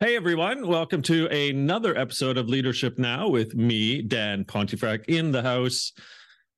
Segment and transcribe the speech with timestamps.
[0.00, 5.42] Hey everyone, welcome to another episode of Leadership Now with me, Dan Pontefract, in the
[5.42, 5.92] house.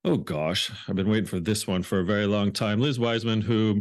[0.05, 2.81] Oh gosh, I've been waiting for this one for a very long time.
[2.81, 3.81] Liz Wiseman, who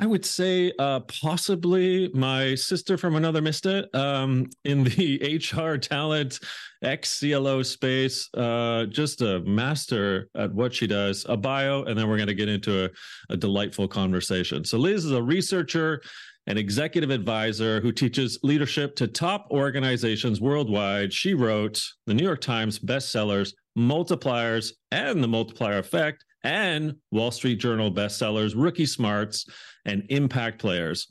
[0.00, 6.40] I would say uh, possibly my sister from another Mista um, in the HR talent
[6.82, 8.28] ex CLO space.
[8.34, 11.24] Uh, just a master at what she does.
[11.28, 12.90] A bio, and then we're going to get into a,
[13.30, 14.64] a delightful conversation.
[14.64, 16.02] So Liz is a researcher
[16.46, 21.12] an executive advisor who teaches leadership to top organizations worldwide.
[21.12, 27.56] She wrote the New York Times bestsellers, Multipliers and the Multiplier Effect, and Wall Street
[27.56, 29.46] Journal bestsellers, Rookie Smarts
[29.84, 31.08] and Impact Players.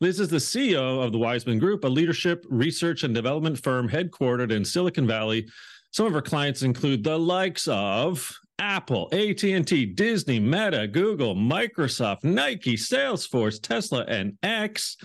[0.00, 4.50] Liz is the CEO of the Wiseman Group, a leadership, research, and development firm headquartered
[4.50, 5.46] in Silicon Valley.
[5.90, 12.76] Some of her clients include the likes of Apple, AT&T, Disney, Meta, Google, Microsoft, Nike,
[12.76, 14.96] Salesforce, Tesla, and X,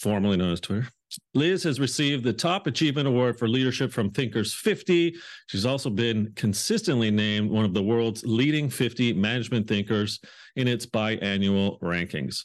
[0.00, 0.88] formerly known as Twitter.
[1.34, 5.14] Liz has received the Top Achievement Award for Leadership from Thinkers 50.
[5.46, 10.20] She's also been consistently named one of the world's leading 50 management thinkers
[10.56, 12.44] in its biannual rankings.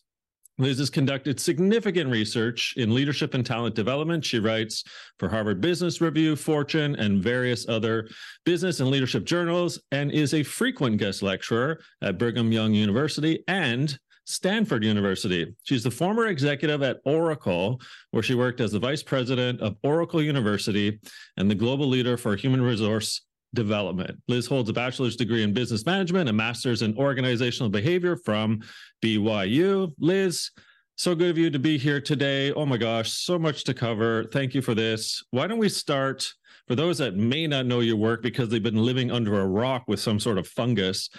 [0.61, 4.23] Liz has conducted significant research in leadership and talent development.
[4.23, 4.83] She writes
[5.17, 8.07] for Harvard Business Review, Fortune, and various other
[8.45, 13.97] business and leadership journals, and is a frequent guest lecturer at Brigham Young University and
[14.25, 15.51] Stanford University.
[15.63, 20.21] She's the former executive at Oracle, where she worked as the vice president of Oracle
[20.21, 20.99] University
[21.37, 23.21] and the global leader for human resource
[23.53, 24.19] development.
[24.27, 28.61] Liz holds a bachelor's degree in business management, a master's in organizational behavior from
[29.03, 29.93] BYU.
[29.99, 30.51] Liz,
[30.95, 32.51] so good of you to be here today.
[32.53, 34.25] Oh my gosh, so much to cover.
[34.25, 35.23] Thank you for this.
[35.31, 36.31] Why don't we start?
[36.67, 39.85] For those that may not know your work because they've been living under a rock
[39.87, 41.09] with some sort of fungus,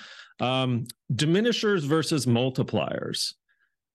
[0.41, 3.35] um, diminishers versus multipliers.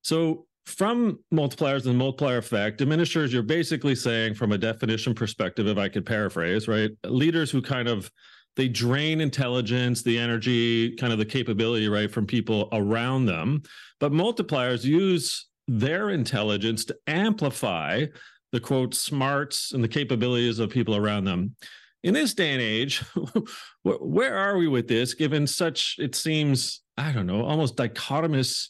[0.01, 5.77] So, from multipliers and multiplier effect, diminishers, you're basically saying, from a definition perspective, if
[5.77, 6.91] I could paraphrase, right?
[7.05, 8.11] Leaders who kind of
[8.57, 13.61] they drain intelligence, the energy, kind of the capability, right, from people around them.
[13.99, 18.07] But multipliers use their intelligence to amplify
[18.51, 21.55] the quote smarts and the capabilities of people around them.
[22.03, 23.03] In this day and age,
[23.83, 28.69] where are we with this, given such, it seems, I don't know, almost dichotomous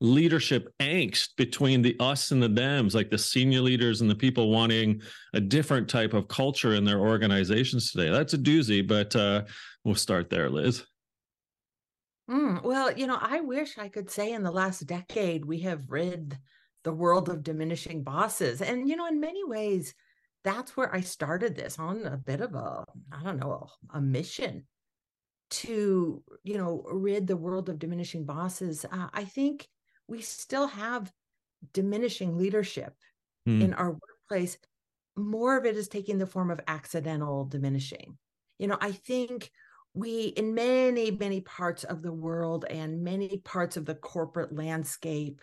[0.00, 4.50] leadership angst between the us and the thems, like the senior leaders and the people
[4.50, 5.00] wanting
[5.32, 8.10] a different type of culture in their organizations today.
[8.10, 9.44] That's a doozy, but uh,
[9.84, 10.84] we'll start there, Liz.
[12.30, 15.90] Mm, well, you know, I wish I could say in the last decade we have
[15.90, 16.36] rid
[16.84, 18.62] the world of diminishing bosses.
[18.62, 19.94] And, you know, in many ways,
[20.44, 24.00] that's where I started this on a bit of a, I don't know, a, a
[24.00, 24.66] mission
[25.50, 28.84] to, you know, rid the world of diminishing bosses.
[28.84, 29.68] Uh, I think
[30.08, 31.12] we still have
[31.72, 32.94] diminishing leadership
[33.48, 33.62] mm.
[33.62, 34.58] in our workplace.
[35.16, 38.18] More of it is taking the form of accidental diminishing.
[38.58, 39.50] You know, I think
[39.94, 45.40] we, in many, many parts of the world and many parts of the corporate landscape,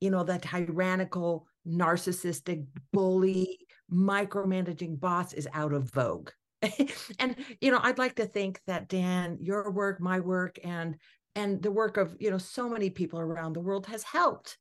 [0.00, 3.60] you know, the tyrannical, narcissistic, bully,
[3.92, 6.30] micromanaging boss is out of vogue.
[7.18, 10.96] and you know i'd like to think that dan your work my work and
[11.34, 14.58] and the work of you know so many people around the world has helped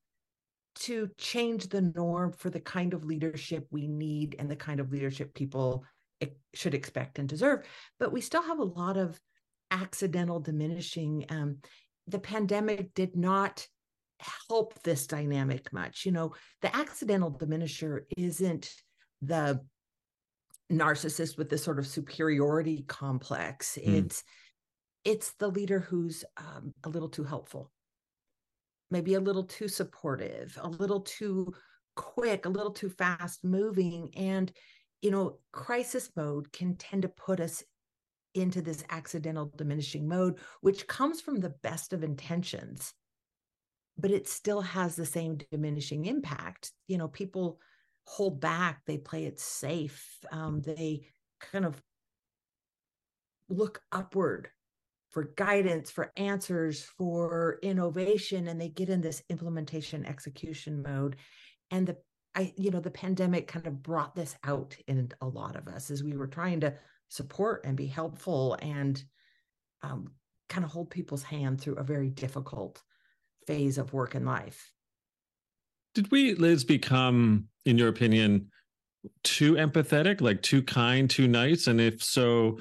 [0.73, 4.91] to change the norm for the kind of leadership we need and the kind of
[4.91, 5.83] leadership people
[6.53, 7.65] should expect and deserve.
[7.99, 9.19] But we still have a lot of
[9.69, 11.57] accidental diminishing um,
[12.07, 13.65] the pandemic did not
[14.49, 16.05] help this dynamic much.
[16.05, 18.71] You know the accidental diminisher isn't
[19.21, 19.61] the
[20.71, 23.77] narcissist with this sort of superiority complex.
[23.77, 24.05] Mm.
[24.05, 24.23] it's
[25.03, 27.71] it's the leader who's um, a little too helpful,
[28.89, 31.53] maybe a little too supportive, a little too
[31.95, 34.09] quick, a little too fast moving.
[34.15, 34.51] And,
[35.01, 37.63] you know, crisis mode can tend to put us
[38.33, 42.93] into this accidental diminishing mode, which comes from the best of intentions,
[43.97, 46.71] but it still has the same diminishing impact.
[46.87, 47.59] You know, people
[48.05, 51.07] hold back, they play it safe, um, they
[51.39, 51.81] kind of
[53.49, 54.49] look upward
[55.11, 61.17] for guidance, for answers, for innovation, and they get in this implementation execution mode.
[61.69, 61.97] And the
[62.33, 65.91] I, you know, the pandemic kind of brought this out in a lot of us
[65.91, 66.73] as we were trying to
[67.09, 69.03] support and be helpful and
[69.83, 70.11] um,
[70.47, 72.81] kind of hold people's hand through a very difficult
[73.47, 74.71] phase of work and life.
[75.93, 78.49] Did we, Liz, become, in your opinion,
[79.23, 81.67] too empathetic, like too kind, too nice?
[81.67, 82.59] And if so,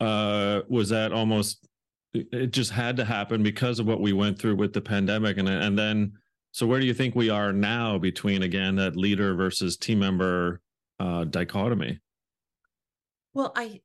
[0.00, 1.68] uh, was that almost
[2.14, 5.48] it just had to happen because of what we went through with the pandemic and
[5.48, 6.12] and then
[6.52, 10.60] so where do you think we are now between again that leader versus team member
[11.00, 12.00] uh, dichotomy?
[13.32, 13.80] Well, I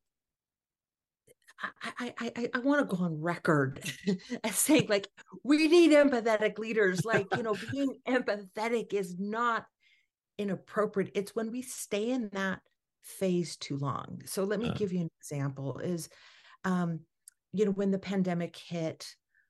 [1.82, 3.82] I, I, I, I want to go on record
[4.44, 5.08] as saying like
[5.42, 7.04] we need empathetic leaders.
[7.10, 9.66] Like, you know, being empathetic is not
[10.38, 11.10] inappropriate.
[11.14, 12.60] It's when we stay in that
[13.02, 14.22] phase too long.
[14.26, 16.08] So let me give you an example is
[16.64, 17.00] um,
[17.52, 19.06] you know, when the pandemic hit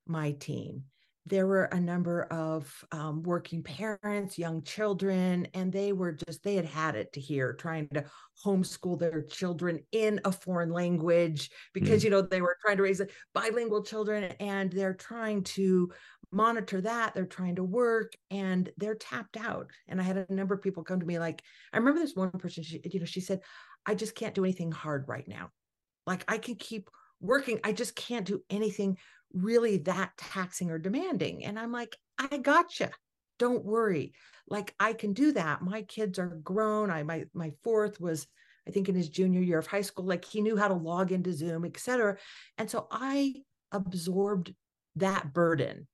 [0.06, 0.84] my team,
[1.26, 6.56] there were a number of um, working parents, young children, and they were just, they
[6.56, 8.04] had had it to hear trying to
[8.44, 12.04] homeschool their children in a foreign language because, mm.
[12.04, 13.02] you know, they were trying to raise
[13.34, 15.92] bilingual children and they're trying to
[16.32, 17.14] monitor that.
[17.14, 19.70] They're trying to work and they're tapped out.
[19.88, 21.42] And I had a number of people come to me like,
[21.72, 23.40] I remember this one person, she, you know, she said,
[23.84, 25.50] I just can't do anything hard right now.
[26.06, 26.88] Like I can keep
[27.20, 27.60] working.
[27.64, 28.98] I just can't do anything
[29.32, 31.44] really that taxing or demanding.
[31.44, 32.90] And I'm like, I gotcha.
[33.38, 34.12] Don't worry.
[34.48, 35.62] Like I can do that.
[35.62, 36.90] My kids are grown.
[36.90, 38.26] I my my fourth was,
[38.66, 40.04] I think, in his junior year of high school.
[40.04, 42.16] Like he knew how to log into Zoom, et cetera.
[42.58, 43.34] And so I
[43.72, 44.52] absorbed
[44.96, 45.86] that burden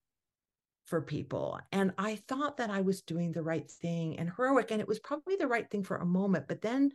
[0.86, 1.60] for people.
[1.72, 4.70] And I thought that I was doing the right thing and heroic.
[4.70, 6.46] And it was probably the right thing for a moment.
[6.48, 6.92] But then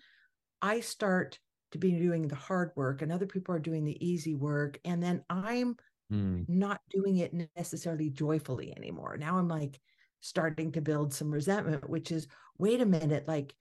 [0.61, 1.39] I start
[1.71, 4.79] to be doing the hard work and other people are doing the easy work.
[4.85, 5.75] And then I'm
[6.11, 6.47] mm.
[6.47, 9.17] not doing it necessarily joyfully anymore.
[9.17, 9.79] Now I'm like
[10.21, 12.27] starting to build some resentment, which is
[12.57, 13.55] wait a minute, like,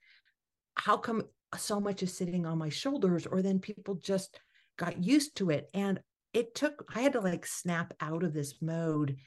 [0.75, 1.23] how come
[1.57, 3.25] so much is sitting on my shoulders?
[3.25, 4.39] Or then people just
[4.77, 5.69] got used to it.
[5.73, 5.99] And
[6.33, 9.17] it took, I had to like snap out of this mode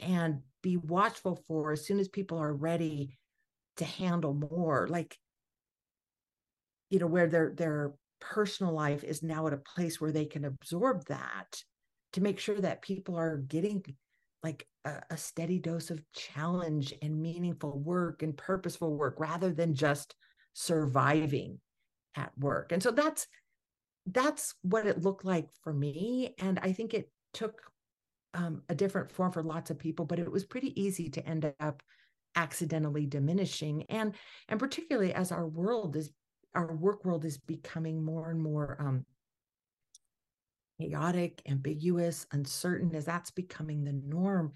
[0.00, 3.16] and be watchful for as soon as people are ready
[3.76, 5.18] to handle more like
[6.90, 7.92] you know where their their
[8.32, 11.62] personal life is now at a place where they can absorb that
[12.12, 13.82] to make sure that people are getting
[14.42, 19.74] like a, a, steady dose of challenge and meaningful work and purposeful work rather than
[19.74, 20.14] just
[20.52, 21.58] surviving
[22.16, 22.72] at work.
[22.72, 23.26] And so that's
[24.06, 27.62] that's what it looked like for me and i think it took
[28.34, 31.50] um, a different form for lots of people but it was pretty easy to end
[31.58, 31.82] up
[32.36, 33.84] accidentally diminishing.
[33.88, 34.14] And
[34.48, 36.10] and particularly as our world is
[36.54, 39.04] our work world is becoming more and more um,
[40.80, 44.52] chaotic, ambiguous, uncertain, as that's becoming the norm,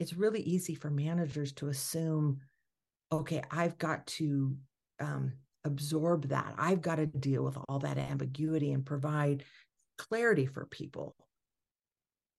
[0.00, 2.38] it's really easy for managers to assume,
[3.12, 4.56] okay, I've got to
[5.00, 5.32] um,
[5.64, 6.54] absorb that.
[6.56, 9.44] I've got to deal with all that ambiguity and provide
[9.96, 11.14] clarity for people.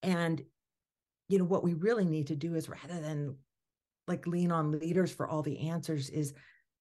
[0.02, 0.42] And,
[1.28, 3.36] you know, what we really need to do is rather than
[4.08, 6.34] like lean on leaders for all the answers, is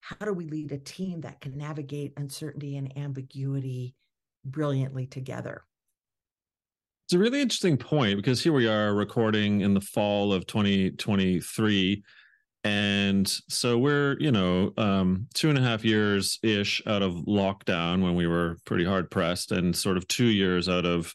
[0.08, 3.94] how do we lead a team that can navigate uncertainty and ambiguity
[4.44, 5.64] brilliantly together?
[7.06, 12.02] It's a really interesting point because here we are recording in the fall of 2023.
[12.64, 18.02] And so we're, you know, um, two and a half years ish out of lockdown
[18.02, 21.14] when we were pretty hard pressed, and sort of two years out of,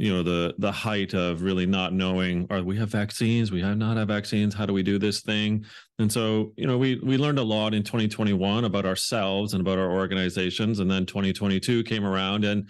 [0.00, 3.52] you know, the the height of really not knowing, are we have vaccines?
[3.52, 4.54] We have not have vaccines.
[4.54, 5.66] How do we do this thing?
[5.98, 9.78] And so, you know, we we learned a lot in 2021 about ourselves and about
[9.78, 12.66] our organizations, and then 2022 came around and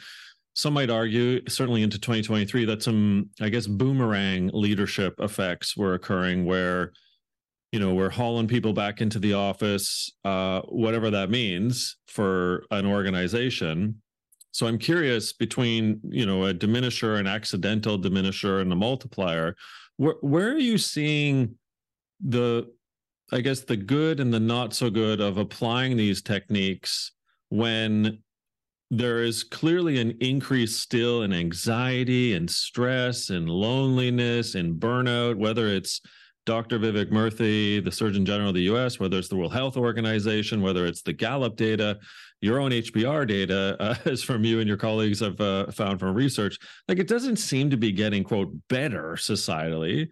[0.55, 6.44] some might argue, certainly into 2023, that some, I guess, boomerang leadership effects were occurring
[6.44, 6.93] where,
[7.71, 12.85] you know, we're hauling people back into the office, uh, whatever that means for an
[12.85, 14.03] organization.
[14.52, 19.57] So I'm curious between, you know, a diminisher, an accidental diminisher, and a multiplier,
[19.97, 21.57] where, where are you seeing
[22.21, 22.66] the,
[23.33, 27.12] I guess, the good and the not so good of applying these techniques
[27.49, 28.19] when
[28.90, 35.69] there is clearly an increase still in anxiety and stress and loneliness and burnout, whether
[35.69, 36.00] it's
[36.50, 36.80] Dr.
[36.80, 40.85] Vivek Murthy, the Surgeon General of the US, whether it's the World Health Organization, whether
[40.85, 41.97] it's the Gallup data,
[42.40, 46.12] your own HBR data, uh, as from you and your colleagues have uh, found from
[46.12, 50.09] research, like it doesn't seem to be getting, quote, better societally.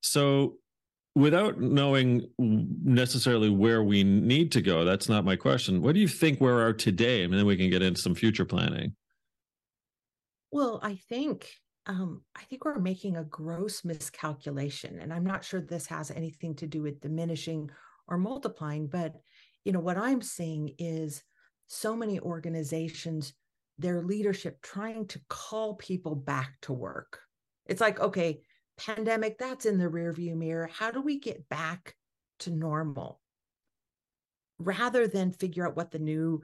[0.00, 0.58] So
[1.16, 5.82] without knowing necessarily where we need to go, that's not my question.
[5.82, 7.24] What do you think we are today?
[7.24, 8.94] I mean, then we can get into some future planning.
[10.52, 11.50] Well, I think
[11.86, 16.54] um, I think we're making a gross miscalculation, and I'm not sure this has anything
[16.56, 17.70] to do with diminishing
[18.06, 18.86] or multiplying.
[18.86, 19.14] But
[19.64, 21.22] you know, what I'm seeing is
[21.66, 23.32] so many organizations,
[23.78, 27.20] their leadership trying to call people back to work.
[27.66, 28.40] It's like, okay,
[28.76, 30.68] pandemic, that's in the rearview mirror.
[30.72, 31.94] How do we get back
[32.40, 33.20] to normal?
[34.58, 36.42] Rather than figure out what the new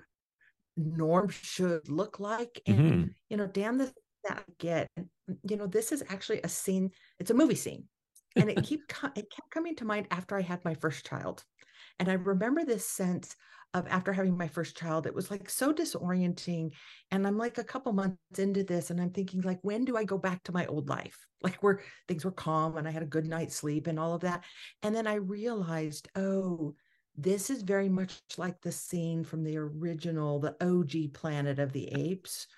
[0.77, 2.61] norm should look like.
[2.67, 3.05] And, mm-hmm.
[3.29, 3.93] you know, damn this
[4.29, 4.89] that I get,
[5.49, 7.85] you know, this is actually a scene, it's a movie scene.
[8.37, 8.81] And it keep
[9.15, 11.45] it kept coming to mind after I had my first child.
[11.99, 13.35] And I remember this sense
[13.75, 16.71] of after having my first child, it was like so disorienting.
[17.11, 20.05] And I'm like a couple months into this, and I'm thinking, like, when do I
[20.05, 21.27] go back to my old life?
[21.43, 24.23] Like where things were calm and I had a good night's sleep and all of
[24.23, 24.43] that.
[24.83, 26.75] And then I realized, oh,
[27.15, 31.89] this is very much like the scene from the original, the OG Planet of the
[31.95, 32.49] Apes,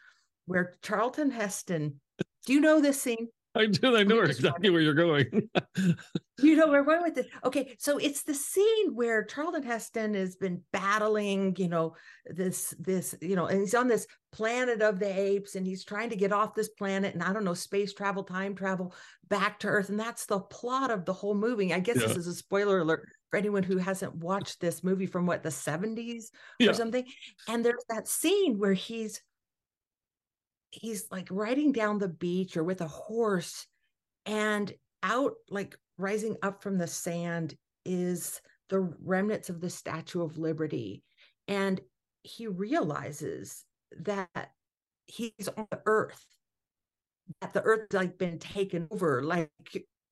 [0.48, 2.00] where Charlton Heston.
[2.46, 3.28] Do you know this scene?
[3.54, 3.96] I do.
[3.96, 5.48] I know exactly where you're going.
[6.38, 7.26] you know where we're going with this.
[7.44, 11.94] Okay, so it's the scene where Charlton Heston has been battling, you know,
[12.26, 16.10] this this, you know, and he's on this planet of the apes, and he's trying
[16.10, 18.94] to get off this planet, and I don't know, space travel, time travel,
[19.28, 21.74] back to Earth, and that's the plot of the whole movie.
[21.74, 22.06] I guess yeah.
[22.06, 25.48] this is a spoiler alert for anyone who hasn't watched this movie from what the
[25.48, 26.26] 70s
[26.58, 26.70] yeah.
[26.70, 27.04] or something.
[27.46, 29.20] And there's that scene where he's
[30.70, 33.66] he's like riding down the beach or with a horse
[34.26, 34.72] and
[35.02, 41.02] out like rising up from the sand is the remnants of the statue of liberty
[41.46, 41.80] and
[42.22, 43.64] he realizes
[44.00, 44.50] that
[45.06, 46.24] he's on the earth
[47.40, 49.50] that the earth's like been taken over like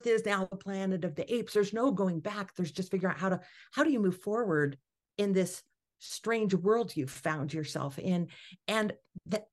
[0.05, 1.53] is now the planet of the apes.
[1.53, 2.55] There's no going back.
[2.55, 3.41] There's just figuring out how to
[3.73, 4.77] how do you move forward
[5.19, 5.63] in this
[5.99, 8.29] strange world you've found yourself in?
[8.69, 8.93] And
[9.27, 9.47] that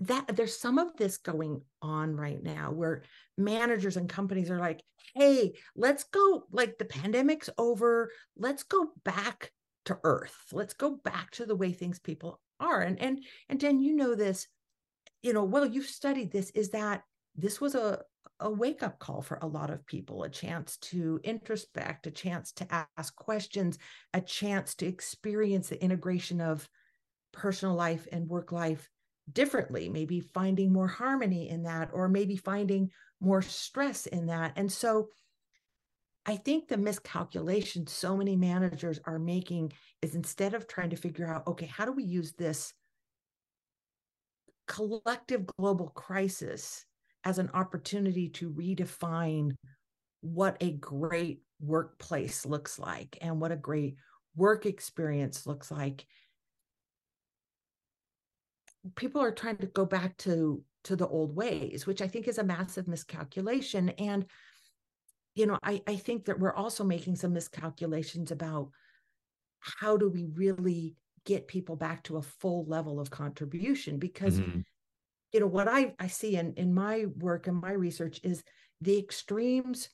[0.00, 3.02] that there's some of this going on right now where
[3.36, 4.80] managers and companies are like
[5.14, 8.10] hey let's go like the pandemic's over.
[8.36, 9.52] Let's go back
[9.86, 10.36] to earth.
[10.52, 12.80] Let's go back to the way things people are.
[12.80, 14.46] And and and Dan you know this
[15.22, 17.02] you know well you've studied this is that
[17.36, 18.00] this was a
[18.40, 22.52] a wake up call for a lot of people a chance to introspect a chance
[22.52, 23.78] to ask questions
[24.14, 26.68] a chance to experience the integration of
[27.32, 28.88] personal life and work life
[29.32, 34.52] differently, maybe finding more harmony in that, or maybe finding more stress in that.
[34.56, 35.08] And so
[36.26, 41.26] I think the miscalculation so many managers are making is instead of trying to figure
[41.26, 42.72] out, okay, how do we use this
[44.66, 46.84] collective global crisis
[47.24, 49.52] as an opportunity to redefine
[50.20, 53.96] what a great workplace looks like and what a great
[54.36, 56.04] work experience looks like
[58.96, 62.38] people are trying to go back to to the old ways which i think is
[62.38, 64.26] a massive miscalculation and
[65.34, 68.70] you know i i think that we're also making some miscalculations about
[69.60, 74.60] how do we really get people back to a full level of contribution because mm-hmm.
[75.32, 78.42] you know what i i see in in my work and my research is
[78.80, 79.90] the extremes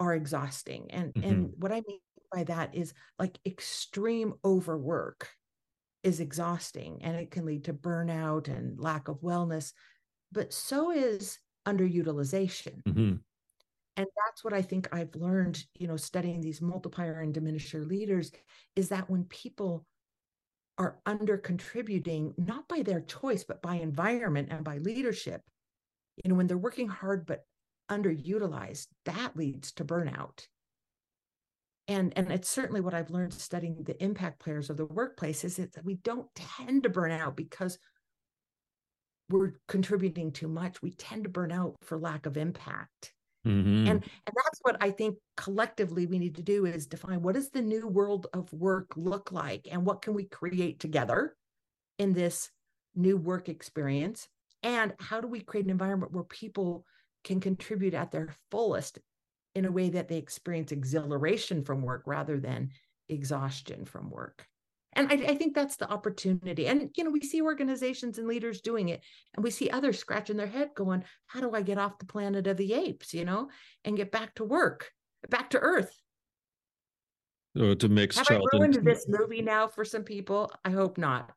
[0.00, 1.28] are exhausting and mm-hmm.
[1.28, 2.00] and what i mean
[2.32, 5.28] by that is like extreme overwork
[6.04, 9.72] is exhausting and it can lead to burnout and lack of wellness,
[10.30, 12.82] but so is underutilization.
[12.84, 13.16] Mm-hmm.
[13.96, 18.32] And that's what I think I've learned, you know, studying these multiplier and diminisher leaders
[18.76, 19.86] is that when people
[20.76, 25.40] are under contributing, not by their choice, but by environment and by leadership,
[26.22, 27.46] you know, when they're working hard but
[27.90, 30.46] underutilized, that leads to burnout
[31.88, 35.56] and and it's certainly what i've learned studying the impact players of the workplace is
[35.56, 37.78] that we don't tend to burn out because
[39.30, 40.82] we're contributing too much.
[40.82, 43.12] We tend to burn out for lack of impact.
[43.46, 43.86] Mm-hmm.
[43.86, 44.02] and and
[44.34, 47.86] that's what i think collectively we need to do is define what does the new
[47.86, 51.36] world of work look like and what can we create together
[51.98, 52.50] in this
[52.94, 54.28] new work experience?
[54.62, 56.84] And how do we create an environment where people
[57.22, 58.98] can contribute at their fullest
[59.54, 62.70] in a way that they experience exhilaration from work rather than
[63.08, 64.46] exhaustion from work.
[64.96, 66.68] And I, I, think that's the opportunity.
[66.68, 69.02] And, you know, we see organizations and leaders doing it,
[69.34, 72.46] and we see others scratching their head going, How do I get off the planet
[72.46, 73.48] of the apes, you know,
[73.84, 74.90] and get back to work,
[75.28, 75.92] back to Earth?
[77.56, 78.48] Oh, to mix Have Charlton.
[78.52, 80.50] I ruined this movie now for some people?
[80.64, 81.32] I hope not.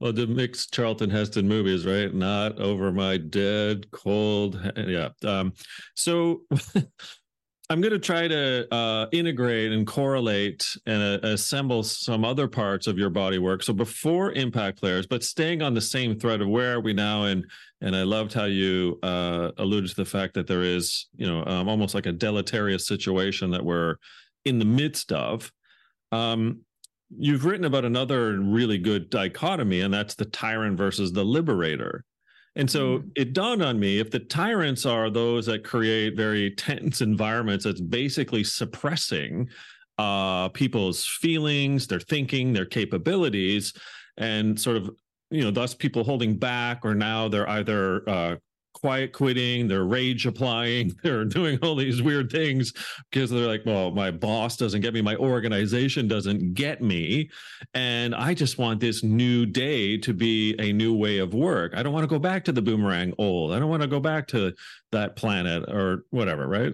[0.00, 2.14] Well, to mix Charlton Heston movies, right?
[2.14, 4.60] Not over my dead, cold.
[4.76, 5.08] Yeah.
[5.24, 5.52] Um,
[5.94, 6.42] so
[7.70, 12.86] I'm going to try to uh, integrate and correlate and uh, assemble some other parts
[12.86, 13.62] of your body work.
[13.62, 17.24] So before impact players, but staying on the same thread of where are we now?
[17.24, 17.44] And
[17.82, 21.44] and I loved how you uh, alluded to the fact that there is, you know,
[21.44, 23.96] um, almost like a deleterious situation that we're
[24.46, 25.52] in the midst of.
[26.10, 26.62] Um,
[27.16, 32.04] you've written about another really good dichotomy, and that's the tyrant versus the liberator.
[32.58, 33.08] And so mm-hmm.
[33.14, 37.80] it dawned on me if the tyrants are those that create very tense environments that's
[37.80, 39.48] basically suppressing
[39.96, 43.72] uh, people's feelings, their thinking, their capabilities,
[44.16, 44.90] and sort of,
[45.30, 48.36] you know, thus people holding back, or now they're either uh,
[48.72, 52.72] quiet quitting, they're rage applying, they're doing all these weird things
[53.10, 57.30] because they're like, well, my boss doesn't get me, my organization doesn't get me.
[57.74, 61.72] And I just want this new day to be a new way of work.
[61.76, 63.52] I don't want to go back to the boomerang old.
[63.52, 64.52] I don't want to go back to
[64.92, 66.72] that planet or whatever, right?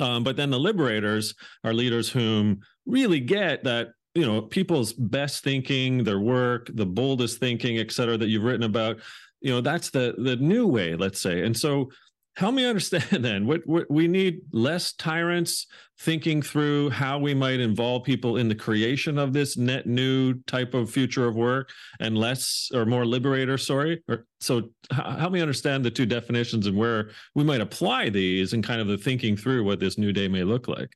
[0.00, 5.44] Um, but then the liberators are leaders whom really get that you know people's best
[5.44, 8.96] thinking their work the boldest thinking et cetera that you've written about
[9.40, 11.42] you know that's the the new way let's say.
[11.42, 11.90] And so
[12.36, 15.66] help me understand then what, what we need less tyrants
[15.98, 20.74] thinking through how we might involve people in the creation of this net new type
[20.74, 24.02] of future of work and less or more liberator sorry?
[24.08, 28.62] Or so help me understand the two definitions and where we might apply these and
[28.62, 30.90] kind of the thinking through what this new day may look like.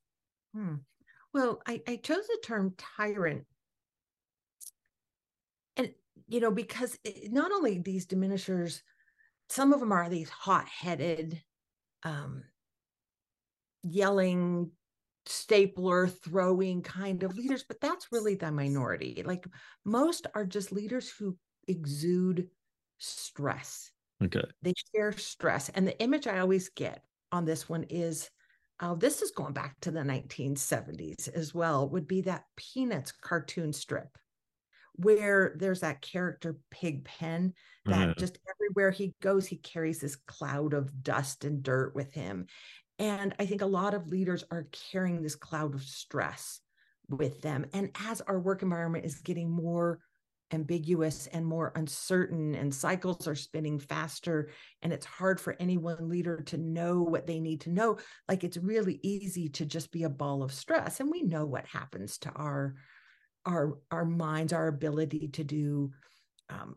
[0.55, 0.77] Hmm.
[1.33, 3.45] well I, I chose the term tyrant
[6.29, 8.83] you know, because it, not only these diminishers,
[9.49, 11.43] some of them are these hot headed,
[12.03, 12.45] um,
[13.83, 14.71] yelling,
[15.27, 19.23] stapler throwing kind of leaders, but that's really the minority.
[19.25, 19.47] Like
[19.85, 21.37] most are just leaders who
[21.69, 22.49] exude
[22.99, 23.91] stress.
[24.23, 24.45] Okay.
[24.63, 25.69] They share stress.
[25.71, 28.31] And the image I always get on this one is
[28.81, 33.73] uh, this is going back to the 1970s as well, would be that Peanuts cartoon
[33.73, 34.09] strip
[35.03, 37.55] where there's that character Pigpen
[37.87, 38.21] that mm-hmm.
[38.21, 42.47] just everywhere he goes, he carries this cloud of dust and dirt with him.
[42.99, 46.61] And I think a lot of leaders are carrying this cloud of stress
[47.09, 47.67] with them.
[47.73, 50.01] And as our work environment is getting more
[50.53, 54.51] ambiguous and more uncertain, and cycles are spinning faster,
[54.83, 58.45] and it's hard for any one leader to know what they need to know, like
[58.45, 61.01] it's really easy to just be a ball of stress.
[61.01, 62.75] And we know what happens to our
[63.47, 65.91] our our minds, our ability to do
[66.49, 66.77] um,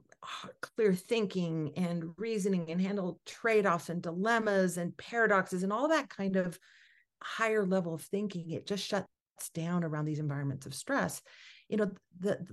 [0.61, 6.35] clear thinking and reasoning and handle trade-offs and dilemmas and paradoxes and all that kind
[6.35, 6.57] of
[7.21, 9.07] higher level of thinking it just shuts
[9.53, 11.21] down around these environments of stress.
[11.69, 12.45] You know the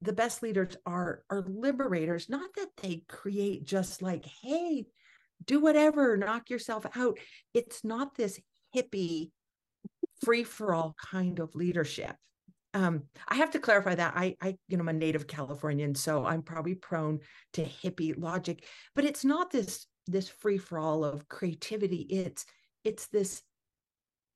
[0.00, 4.86] the best leaders are are liberators not that they create just like hey
[5.44, 7.18] do whatever knock yourself out.
[7.52, 8.40] It's not this
[8.74, 9.30] hippie
[10.24, 12.16] free for all kind of leadership
[12.74, 16.26] um, I have to clarify that I, I, you know, I'm a native Californian, so
[16.26, 17.20] I'm probably prone
[17.52, 22.06] to hippie logic, but it's not this this free for all of creativity.
[22.10, 22.44] It's
[22.82, 23.42] it's this,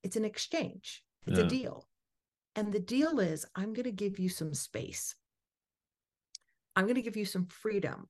[0.03, 1.03] it's an exchange.
[1.27, 1.45] It's yeah.
[1.45, 1.89] a deal,
[2.55, 5.15] and the deal is I'm going to give you some space.
[6.77, 8.09] I'm going to give you some freedom,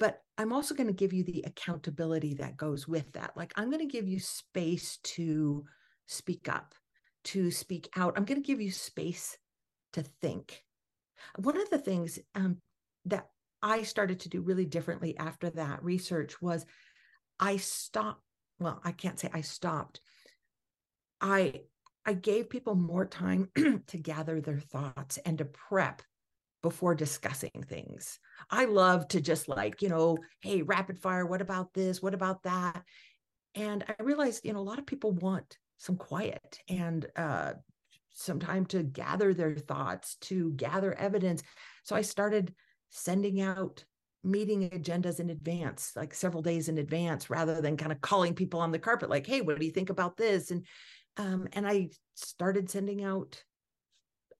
[0.00, 3.36] but I'm also going to give you the accountability that goes with that.
[3.36, 5.64] Like I'm going to give you space to
[6.08, 6.74] speak up
[7.26, 8.14] to speak out.
[8.16, 9.36] I'm going to give you space
[9.92, 10.62] to think.
[11.36, 12.58] One of the things um,
[13.06, 13.28] that
[13.62, 16.64] I started to do really differently after that research was
[17.40, 18.22] I stopped.
[18.58, 20.00] Well, I can't say I stopped.
[21.20, 21.62] I
[22.04, 23.50] I gave people more time
[23.88, 26.02] to gather their thoughts and to prep
[26.62, 28.18] before discussing things.
[28.50, 32.00] I love to just like, you know, hey, rapid fire, what about this?
[32.00, 32.82] What about that?
[33.56, 37.52] And I realized, you know, a lot of people want some quiet and uh,
[38.10, 41.42] some time to gather their thoughts, to gather evidence.
[41.84, 42.54] So I started
[42.90, 43.84] sending out
[44.24, 48.60] meeting agendas in advance, like several days in advance, rather than kind of calling people
[48.60, 50.66] on the carpet, like, "Hey, what do you think about this?" And
[51.16, 53.42] um, and I started sending out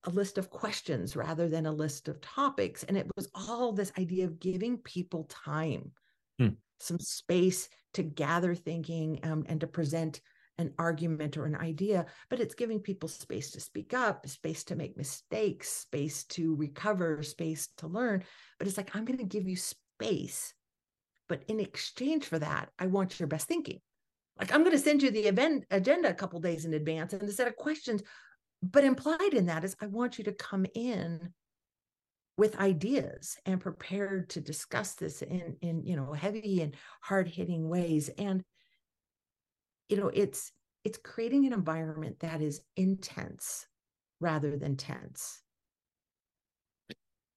[0.04, 3.92] a list of questions rather than a list of topics, and it was all this
[3.98, 5.92] idea of giving people time,
[6.38, 6.48] hmm.
[6.80, 10.20] some space to gather thinking um, and to present
[10.58, 14.76] an argument or an idea, but it's giving people space to speak up, space to
[14.76, 18.24] make mistakes, space to recover, space to learn.
[18.58, 20.54] But it's like, I'm going to give you space.
[21.28, 23.80] But in exchange for that, I want your best thinking.
[24.38, 27.22] Like, I'm going to send you the event agenda a couple days in advance and
[27.22, 28.02] a set of questions.
[28.62, 31.32] But implied in that is, I want you to come in
[32.38, 37.68] with ideas and prepared to discuss this in in you know heavy and hard hitting
[37.68, 38.44] ways and
[39.88, 40.52] you know it's
[40.84, 43.66] it's creating an environment that is intense
[44.20, 45.42] rather than tense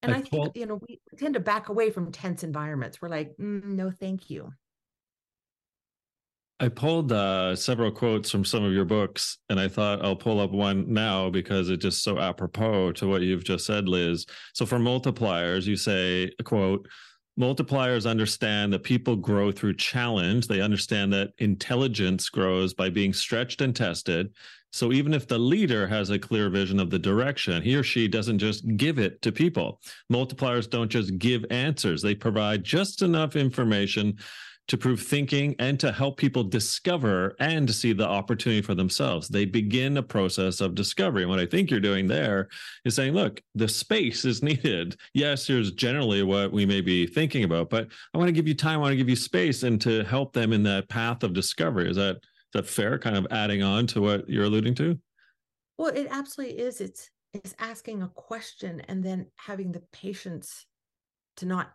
[0.02, 3.02] and I, I think you know we tend to back away from tense environments.
[3.02, 4.52] We're like, mm, no, thank you.
[6.58, 10.40] I pulled uh, several quotes from some of your books, and I thought I'll pull
[10.40, 14.26] up one now because it's just so apropos to what you've just said, Liz.
[14.54, 16.86] So for multipliers, you say, "quote
[17.38, 20.46] multipliers understand that people grow through challenge.
[20.46, 24.32] They understand that intelligence grows by being stretched and tested.
[24.72, 28.06] So even if the leader has a clear vision of the direction, he or she
[28.06, 29.80] doesn't just give it to people.
[30.12, 34.16] Multipliers don't just give answers, they provide just enough information
[34.70, 39.26] to prove thinking and to help people discover and see the opportunity for themselves.
[39.26, 41.22] They begin a process of discovery.
[41.22, 42.48] And what I think you're doing there
[42.84, 44.94] is saying, look, the space is needed.
[45.12, 48.54] Yes, here's generally what we may be thinking about, but I want to give you
[48.54, 51.32] time, I want to give you space and to help them in that path of
[51.32, 51.90] discovery.
[51.90, 52.96] Is that is that fair?
[52.96, 54.96] Kind of adding on to what you're alluding to?
[55.78, 56.80] Well, it absolutely is.
[56.80, 60.66] It's it's asking a question and then having the patience
[61.38, 61.72] to not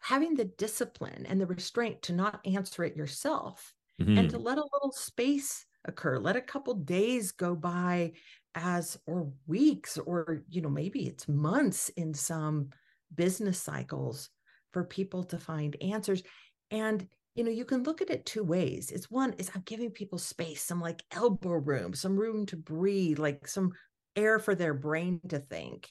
[0.00, 4.18] having the discipline and the restraint to not answer it yourself mm-hmm.
[4.18, 8.12] and to let a little space occur let a couple days go by
[8.54, 12.68] as or weeks or you know maybe it's months in some
[13.14, 14.30] business cycles
[14.72, 16.22] for people to find answers.
[16.70, 18.90] And you know you can look at it two ways.
[18.90, 23.18] It's one is i'm giving people space some like elbow room some room to breathe
[23.18, 23.72] like some
[24.16, 25.88] air for their brain to think.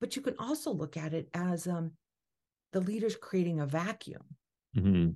[0.00, 1.92] But you can also look at it as um
[2.76, 4.22] the leader's creating a vacuum.
[4.76, 5.12] Mm-hmm.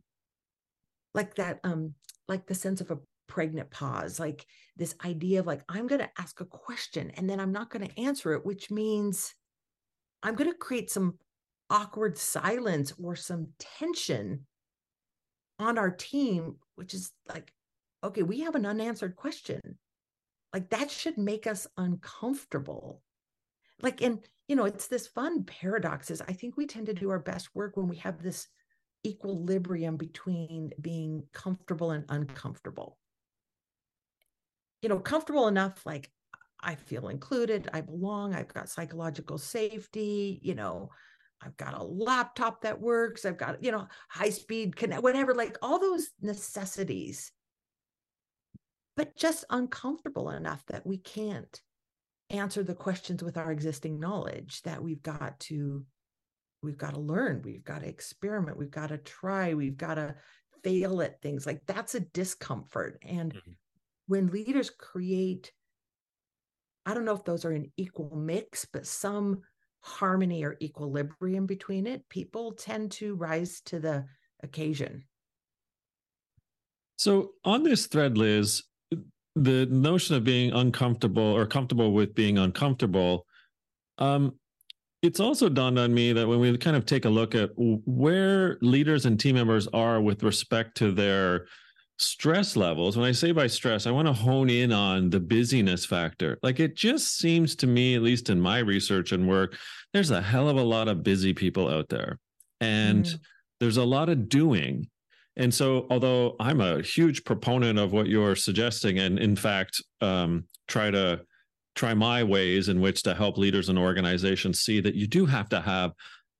[1.14, 1.92] like that um
[2.28, 6.08] like the sense of a pregnant pause like this idea of like i'm going to
[6.18, 9.34] ask a question and then i'm not going to answer it which means
[10.22, 11.18] i'm going to create some
[11.68, 14.46] awkward silence or some tension
[15.58, 17.52] on our team which is like
[18.02, 19.60] okay we have an unanswered question.
[20.52, 23.02] Like that should make us uncomfortable.
[23.82, 24.18] Like and
[24.50, 27.48] you know it's this fun paradox is i think we tend to do our best
[27.54, 28.48] work when we have this
[29.06, 32.98] equilibrium between being comfortable and uncomfortable.
[34.82, 36.10] You know comfortable enough like
[36.60, 40.90] i feel included i belong i've got psychological safety you know
[41.42, 45.56] i've got a laptop that works i've got you know high speed connect whatever like
[45.62, 47.30] all those necessities.
[48.96, 51.60] But just uncomfortable enough that we can't
[52.30, 55.84] answer the questions with our existing knowledge that we've got to
[56.62, 60.14] we've got to learn we've got to experiment we've got to try we've got to
[60.62, 61.46] fail at things.
[61.46, 63.02] Like that's a discomfort.
[63.06, 63.52] And mm-hmm.
[64.06, 65.52] when leaders create
[66.86, 69.42] i don't know if those are an equal mix but some
[69.82, 74.04] harmony or equilibrium between it people tend to rise to the
[74.42, 75.04] occasion.
[76.96, 78.62] So on this thread liz
[79.40, 83.26] the notion of being uncomfortable or comfortable with being uncomfortable
[83.98, 84.32] um
[85.02, 88.58] it's also dawned on me that when we kind of take a look at where
[88.60, 91.46] leaders and team members are with respect to their
[91.98, 95.84] stress levels when i say by stress i want to hone in on the busyness
[95.84, 96.38] factor.
[96.42, 99.56] Like it just seems to me at least in my research and work
[99.92, 102.18] there's a hell of a lot of busy people out there.
[102.60, 103.18] And mm.
[103.58, 104.88] there's a lot of doing
[105.36, 110.44] and so, although I'm a huge proponent of what you're suggesting, and in fact, um,
[110.68, 111.22] try to
[111.76, 115.48] try my ways in which to help leaders and organizations see that you do have
[115.48, 115.92] to have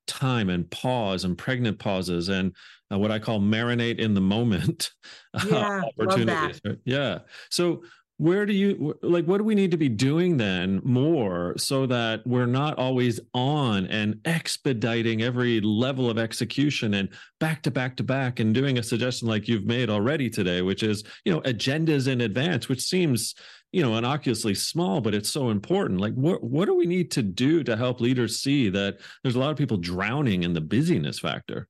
[0.06, 2.54] time and pause and pregnant pauses and
[2.92, 4.90] uh, what I call marinate in the moment
[5.46, 6.60] yeah, opportunities.
[6.64, 6.78] Right?
[6.84, 7.20] Yeah.
[7.50, 7.84] So
[8.20, 12.20] where do you like what do we need to be doing then more so that
[12.26, 18.02] we're not always on and expediting every level of execution and back to back to
[18.02, 22.08] back and doing a suggestion like you've made already today which is you know agendas
[22.08, 23.34] in advance which seems
[23.72, 27.22] you know innocuously small but it's so important like what what do we need to
[27.22, 31.18] do to help leaders see that there's a lot of people drowning in the busyness
[31.18, 31.68] factor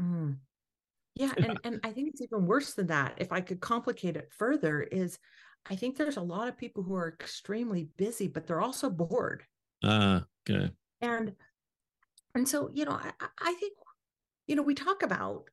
[0.00, 0.34] mm.
[1.14, 3.14] Yeah, and and I think it's even worse than that.
[3.18, 5.18] If I could complicate it further, is
[5.70, 9.44] I think there's a lot of people who are extremely busy, but they're also bored.
[9.84, 10.70] Ah, uh, okay.
[11.00, 11.32] And
[12.34, 13.74] and so you know, I, I think
[14.46, 15.44] you know we talk about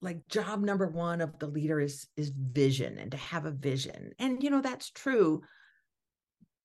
[0.00, 4.12] like job number one of the leader is is vision and to have a vision,
[4.20, 5.42] and you know that's true.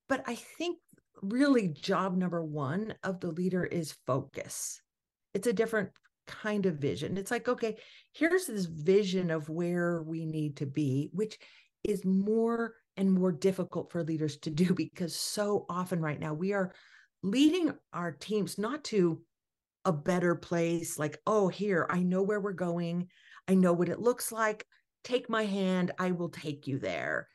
[0.08, 0.78] But I think
[1.22, 4.82] really job number one of the leader is focus.
[5.34, 5.90] It's a different
[6.30, 7.18] kind of vision.
[7.18, 7.78] It's like, okay,
[8.14, 11.40] here's this vision of where we need to be, which
[11.84, 16.54] is more and more difficult for leaders to do because so often right now we
[16.54, 16.74] are
[17.24, 19.22] leading our teams not to
[19.86, 23.08] a better place, like, oh, here, I know where we're going.
[23.48, 24.66] I know what it looks like.
[25.04, 27.28] Take my hand, I will take you there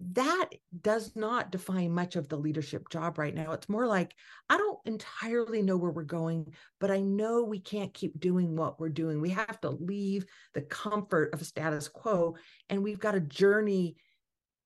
[0.00, 3.52] that does not define much of the leadership job right now.
[3.52, 4.14] It's more like,
[4.48, 8.78] I don't entirely know where we're going, but I know we can't keep doing what
[8.78, 9.20] we're doing.
[9.20, 12.36] We have to leave the comfort of status quo
[12.70, 13.96] and we've got a journey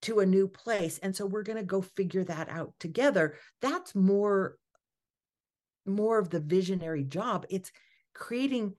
[0.02, 0.98] to a new place.
[0.98, 3.36] And so we're going to go figure that out together.
[3.60, 4.56] That's more
[5.84, 7.44] more of the visionary job.
[7.50, 7.72] It's
[8.14, 8.74] creating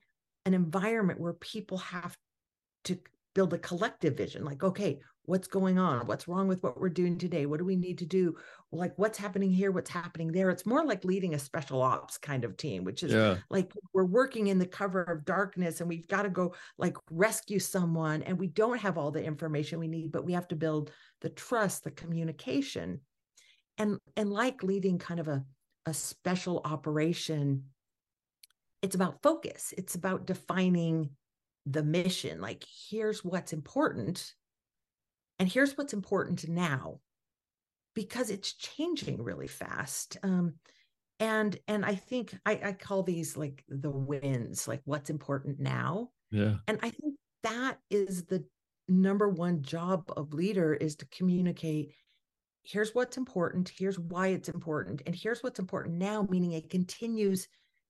[0.45, 2.15] an environment where people have
[2.85, 2.97] to
[3.33, 6.05] build a collective vision like okay what's going on?
[6.05, 7.45] What's wrong with what we're doing today?
[7.45, 8.35] What do we need to do?
[8.71, 9.71] Like what's happening here?
[9.71, 10.49] What's happening there?
[10.49, 13.37] It's more like leading a special ops kind of team which is yeah.
[13.49, 17.59] like we're working in the cover of darkness and we've got to go like rescue
[17.59, 20.91] someone and we don't have all the information we need but we have to build
[21.21, 22.99] the trust the communication.
[23.77, 25.43] And and like leading kind of a
[25.85, 27.63] a special operation
[28.81, 29.73] it's about focus.
[29.77, 31.11] It's about defining
[31.65, 32.41] the mission.
[32.41, 34.33] Like here's what's important
[35.39, 36.99] and here's what's important now
[37.95, 40.53] because it's changing really fast um,
[41.19, 46.09] and and i think I, I call these like the wins like what's important now.
[46.31, 46.55] Yeah.
[46.67, 48.43] And i think that is the
[48.87, 51.93] number one job of leader is to communicate
[52.63, 57.47] here's what's important here's why it's important and here's what's important now meaning it continues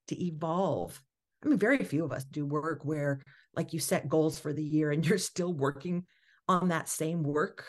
[0.08, 1.02] to evolve.
[1.44, 3.22] I mean very few of us do work where
[3.56, 6.06] like you set goals for the year and you're still working
[6.48, 7.66] on that same work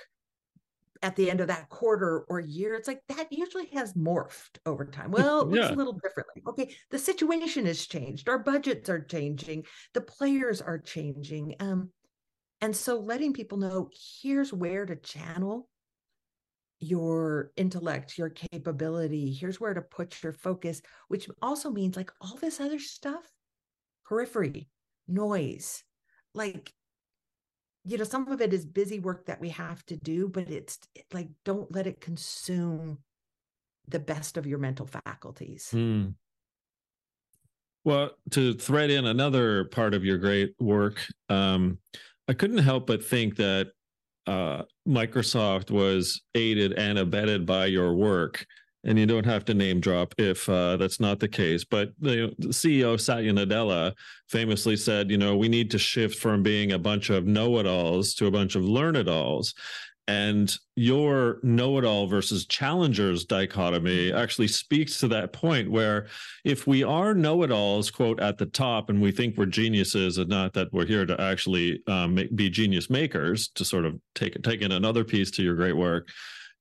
[1.03, 4.87] at the end of that quarter or year it's like that usually has morphed over
[4.87, 5.11] time.
[5.11, 5.75] Well it looks yeah.
[5.75, 6.43] a little differently.
[6.47, 8.29] Okay the situation has changed.
[8.29, 9.65] Our budgets are changing.
[9.93, 11.91] The players are changing um
[12.61, 13.91] and so letting people know
[14.23, 15.69] here's where to channel
[16.81, 19.31] your intellect your capability.
[19.31, 23.25] Here's where to put your focus which also means like all this other stuff
[24.07, 24.69] periphery
[25.07, 25.83] noise
[26.35, 26.73] like
[27.85, 30.79] you know some of it is busy work that we have to do but it's
[31.13, 32.99] like don't let it consume
[33.89, 36.09] the best of your mental faculties hmm.
[37.85, 41.79] well to thread in another part of your great work um,
[42.29, 43.69] i couldn't help but think that
[44.27, 48.47] uh, microsoft was aided and abetted by your work
[48.85, 51.65] and you don't have to name drop if uh, that's not the case.
[51.65, 53.95] But the, CEO Satya Nadella
[54.29, 58.27] famously said, you know, we need to shift from being a bunch of know-it-alls to
[58.27, 59.55] a bunch of learn-it-alls.
[60.07, 66.09] And your know-it-all versus challengers dichotomy actually speaks to that point where
[66.45, 70.53] if we are know-it-alls, quote, at the top, and we think we're geniuses, and not
[70.53, 74.73] that we're here to actually um, be genius makers, to sort of take take in
[74.73, 76.11] another piece to your great work.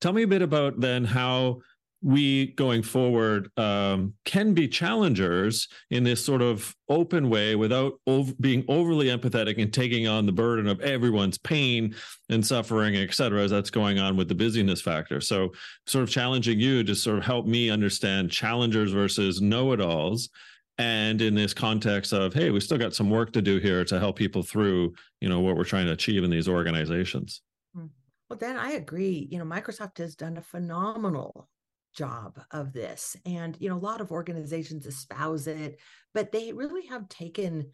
[0.00, 1.60] Tell me a bit about then how
[2.04, 7.94] we going forward um, can be challengers in this sort of open way without
[8.40, 11.94] being overly empathetic and taking on the burden of everyone's pain
[12.28, 15.18] and suffering, et cetera, as that's going on with the busyness factor.
[15.18, 15.52] So,
[15.86, 20.28] sort of challenging you to sort of help me understand challengers versus know it alls.
[20.76, 23.98] And in this context of, hey, we still got some work to do here to
[23.98, 27.40] help people through, you know, what we're trying to achieve in these organizations.
[27.74, 27.86] Hmm.
[28.28, 29.26] Well, then I agree.
[29.30, 31.48] You know, Microsoft has done a phenomenal
[31.94, 33.16] job of this.
[33.24, 35.80] And, you know, a lot of organizations espouse it,
[36.12, 37.72] but they really have taken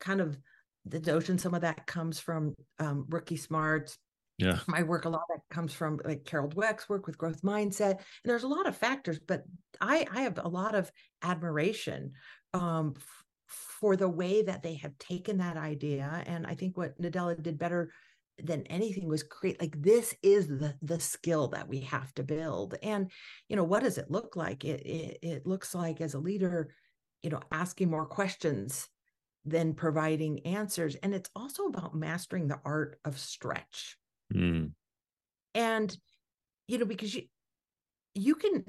[0.00, 0.38] kind of
[0.84, 3.96] the notion, some of that comes from um, Rookie Smart.
[4.38, 4.60] Yeah.
[4.68, 7.90] My work, a lot that comes from like Carol Dweck's work with growth mindset.
[7.90, 9.42] And there's a lot of factors, but
[9.80, 10.90] I, I have a lot of
[11.22, 12.12] admiration
[12.54, 16.22] um, f- for the way that they have taken that idea.
[16.26, 17.90] And I think what Nadella did better
[18.42, 22.76] than anything was create like this is the the skill that we have to build.
[22.82, 23.10] And
[23.48, 24.64] you know what does it look like?
[24.64, 26.74] It it, it looks like as a leader
[27.22, 28.88] you know asking more questions
[29.44, 30.94] than providing answers.
[30.96, 33.96] And it's also about mastering the art of stretch.
[34.34, 34.72] Mm.
[35.54, 35.96] and
[36.66, 37.22] you know because you
[38.14, 38.64] you can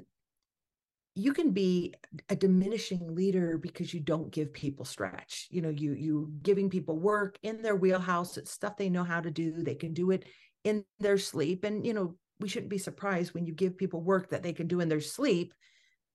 [1.20, 1.94] you can be
[2.28, 5.48] a diminishing leader because you don't give people stretch.
[5.50, 9.20] You know you you giving people work in their wheelhouse it's stuff they know how
[9.20, 10.24] to do they can do it
[10.64, 11.64] in their sleep.
[11.64, 14.66] And you know we shouldn't be surprised when you give people work that they can
[14.66, 15.52] do in their sleep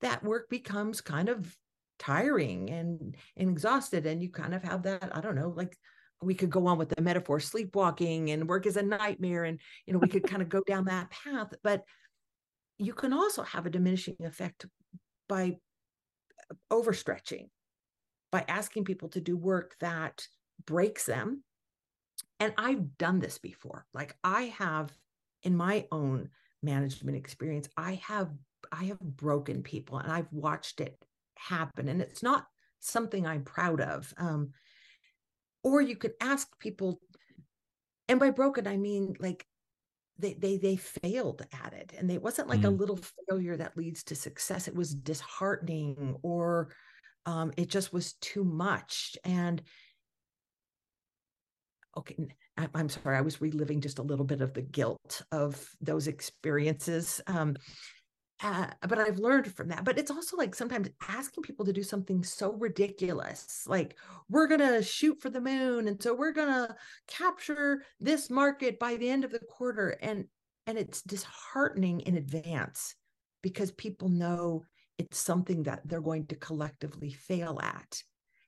[0.02, 1.56] that work becomes kind of
[1.98, 5.78] tiring and, and exhausted and you kind of have that i don't know like
[6.22, 9.94] we could go on with the metaphor sleepwalking and work is a nightmare and you
[9.94, 11.54] know we could kind of go down that path.
[11.63, 11.84] But
[12.78, 14.65] you can also have a diminishing effect
[15.28, 15.58] by
[16.72, 17.50] overstretching,
[18.32, 20.28] by asking people to do work that
[20.66, 21.44] breaks them.
[22.40, 23.86] And I've done this before.
[23.94, 24.92] Like I have
[25.44, 26.30] in my own
[26.62, 28.30] management experience, I have
[28.72, 30.98] I have broken people and I've watched it
[31.36, 31.88] happen.
[31.88, 32.48] And it's not
[32.80, 34.14] something I'm proud of.
[34.18, 34.52] Um,
[35.64, 37.00] or you could ask people,
[38.08, 39.46] and by broken, I mean like
[40.17, 42.65] they they they failed at it and it wasn't like mm.
[42.65, 46.69] a little failure that leads to success it was disheartening or
[47.25, 49.62] um, it just was too much and
[51.97, 52.15] okay
[52.73, 57.21] i'm sorry i was reliving just a little bit of the guilt of those experiences
[57.28, 57.56] um,
[58.43, 59.86] uh, but I've learned from that.
[59.86, 63.95] But it's also like sometimes asking people to do something so ridiculous, like
[64.30, 66.76] we're gonna shoot for the moon, and so we're gonna
[67.08, 70.26] capture this market by the end of the quarter, and
[70.67, 72.95] and it's disheartening in advance
[73.41, 74.65] because people know
[74.98, 78.02] it's something that they're going to collectively fail at,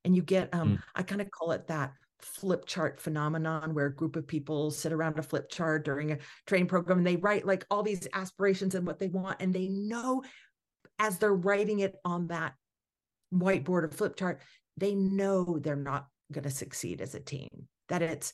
[0.03, 0.83] and you get um, mm.
[0.95, 4.91] I kind of call it that flip chart phenomenon where a group of people sit
[4.91, 8.75] around a flip chart during a training program and they write like all these aspirations
[8.75, 10.23] and what they want and they know
[10.99, 12.53] as they're writing it on that
[13.33, 14.41] whiteboard or flip chart
[14.77, 17.49] they know they're not going to succeed as a team
[17.89, 18.33] that it's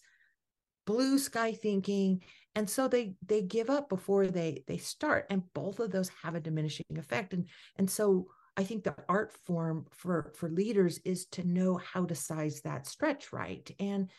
[0.86, 2.22] blue sky thinking
[2.56, 6.36] and so they they give up before they they start and both of those have
[6.36, 11.26] a diminishing effect and and so I think the art form for for leaders is
[11.32, 13.70] to know how to size that stretch right.
[13.80, 14.10] And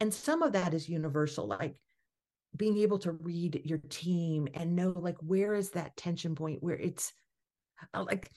[0.00, 1.76] and some of that is universal, like
[2.56, 6.76] being able to read your team and know like where is that tension point where
[6.76, 7.12] it's
[7.94, 8.30] uh, like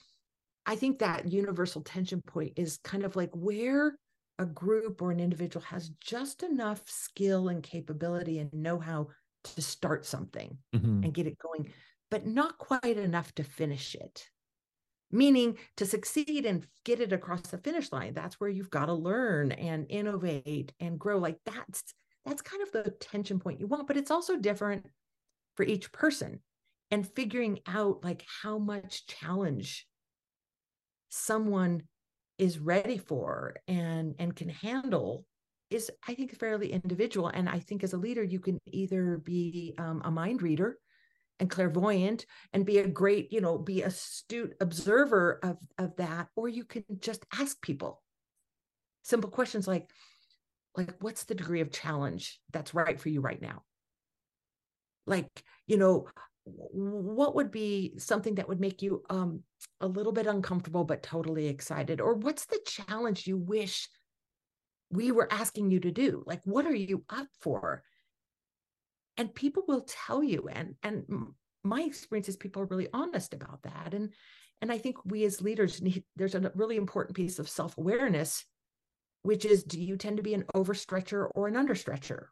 [0.66, 3.98] I think that universal tension point is kind of like where
[4.38, 9.08] a group or an individual has just enough skill and capability and know how
[9.44, 11.04] to start something mm-hmm.
[11.04, 11.70] and get it going,
[12.10, 14.26] but not quite enough to finish it
[15.14, 18.14] meaning to succeed and get it across the finish line.
[18.14, 21.18] That's where you've got to learn and innovate and grow.
[21.18, 24.86] Like that's that's kind of the tension point you want but it's also different
[25.56, 26.40] for each person
[26.90, 29.86] and figuring out like how much challenge
[31.08, 31.82] someone
[32.38, 35.24] is ready for and and can handle
[35.70, 37.28] is i think fairly individual.
[37.28, 40.78] And i think as a leader you can either be um, a mind reader
[41.40, 46.48] and clairvoyant and be a great you know be astute observer of of that or
[46.48, 48.02] you can just ask people.
[49.02, 49.90] Simple questions like
[50.76, 53.62] like what's the degree of challenge that's right for you right now?
[55.06, 55.28] Like
[55.66, 56.06] you know
[56.46, 59.42] what would be something that would make you um
[59.80, 62.00] a little bit uncomfortable but totally excited?
[62.00, 63.88] Or what's the challenge you wish
[64.90, 66.22] we were asking you to do?
[66.26, 67.82] Like what are you up for
[69.16, 71.04] and people will tell you and and
[71.62, 74.12] my experience is people are really honest about that and
[74.60, 78.44] and i think we as leaders need there's a really important piece of self-awareness
[79.24, 82.26] which is do you tend to be an overstretcher or an understretcher?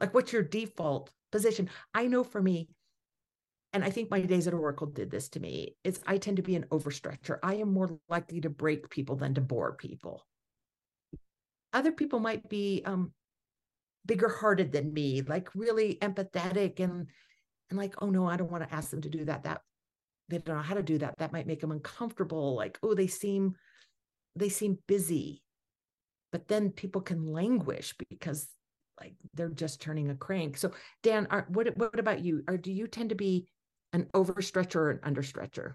[0.00, 1.70] Like what's your default position?
[1.94, 2.68] I know for me
[3.72, 6.42] and i think my days at oracle did this to me is i tend to
[6.42, 7.38] be an overstretcher.
[7.42, 10.26] I am more likely to break people than to bore people.
[11.72, 13.12] Other people might be um,
[14.06, 17.06] bigger hearted than me, like really empathetic and
[17.70, 19.44] and like, oh no, I don't want to ask them to do that.
[19.44, 19.62] That
[20.28, 21.18] they don't know how to do that.
[21.18, 22.54] That might make them uncomfortable.
[22.54, 23.54] Like, oh, they seem
[24.36, 25.42] they seem busy.
[26.30, 28.48] But then people can languish because
[29.00, 30.56] like they're just turning a crank.
[30.56, 32.42] So Dan, are, what what about you?
[32.48, 33.46] Or do you tend to be
[33.92, 35.74] an overstretcher or an understretcher?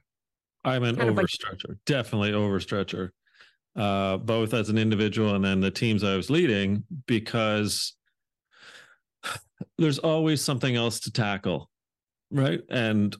[0.63, 3.09] I'm an kind overstretcher, like- definitely overstretcher.
[3.75, 7.95] Uh, both as an individual and then the teams I was leading, because
[9.77, 11.69] there's always something else to tackle
[12.31, 12.61] right?
[12.69, 13.15] And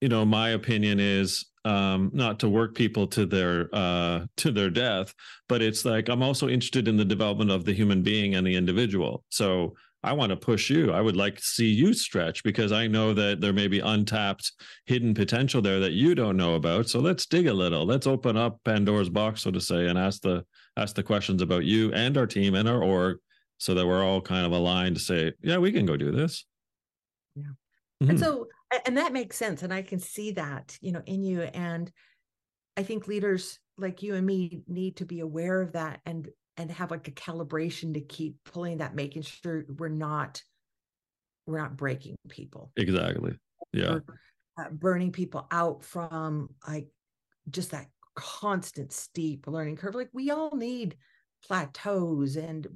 [0.00, 4.70] you know my opinion is um not to work people to their uh to their
[4.70, 5.12] death
[5.48, 8.54] but it's like i'm also interested in the development of the human being and the
[8.54, 9.24] individual.
[9.30, 10.92] So i want to push you.
[10.92, 14.52] I would like to see you stretch because i know that there may be untapped
[14.84, 16.88] hidden potential there that you don't know about.
[16.88, 17.86] So let's dig a little.
[17.86, 20.44] Let's open up pandora's box so to say and ask the
[20.76, 23.18] ask the questions about you and our team and our org
[23.58, 26.44] so that we're all kind of aligned to say, yeah, we can go do this.
[27.34, 27.42] Yeah.
[28.02, 28.10] Mm-hmm.
[28.10, 28.48] And so,
[28.84, 29.62] and that makes sense.
[29.62, 31.42] And I can see that, you know, in you.
[31.42, 31.90] And
[32.76, 36.70] I think leaders like you and me need to be aware of that and, and
[36.70, 40.42] have like a calibration to keep pulling that, making sure we're not,
[41.46, 42.72] we're not breaking people.
[42.76, 43.38] Exactly.
[43.72, 44.00] Yeah.
[44.58, 46.88] Uh, burning people out from like
[47.50, 49.94] just that constant steep learning curve.
[49.94, 50.96] Like we all need
[51.46, 52.66] plateaus and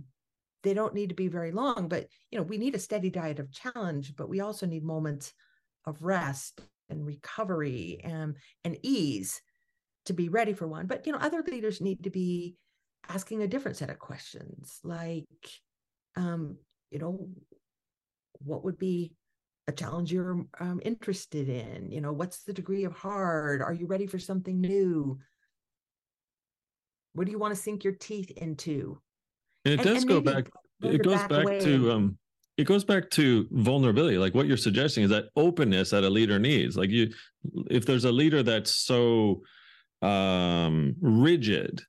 [0.62, 3.38] they don't need to be very long but you know we need a steady diet
[3.38, 5.32] of challenge but we also need moments
[5.86, 9.40] of rest and recovery and and ease
[10.06, 10.86] to be ready for one.
[10.86, 12.56] But you know other leaders need to be
[13.08, 15.26] asking a different set of questions like
[16.16, 16.58] um
[16.90, 17.28] you know
[18.44, 19.12] what would be
[19.66, 21.90] a challenge you're um, interested in?
[21.90, 23.62] You know what's the degree of hard?
[23.62, 25.18] Are you ready for something new?
[27.12, 29.00] What do you want to sink your teeth into
[29.64, 30.48] it and, does and go back.
[30.82, 32.18] It goes back, back to um.
[32.56, 34.18] It goes back to vulnerability.
[34.18, 36.76] Like what you're suggesting is that openness that a leader needs.
[36.76, 37.10] Like you,
[37.70, 39.42] if there's a leader that's so
[40.02, 41.82] um rigid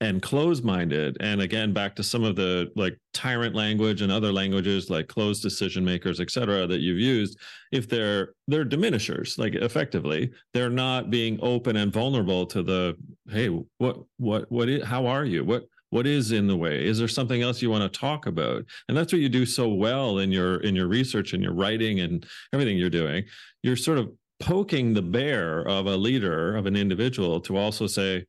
[0.00, 4.90] and closed-minded and again back to some of the like tyrant language and other languages
[4.90, 7.38] like closed decision makers et cetera that you've used
[7.70, 12.96] if they're they're diminishers like effectively they're not being open and vulnerable to the
[13.30, 13.46] hey
[13.78, 17.08] what what what is, how are you what what is in the way is there
[17.08, 20.32] something else you want to talk about and that's what you do so well in
[20.32, 23.24] your in your research and your writing and everything you're doing
[23.62, 28.24] you're sort of poking the bear of a leader of an individual to also say